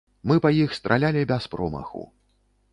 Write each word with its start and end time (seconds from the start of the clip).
Мы 0.29 0.37
па 0.45 0.51
іх 0.63 0.73
стралялі 0.79 1.21
без 1.35 1.43
промаху. 1.53 2.03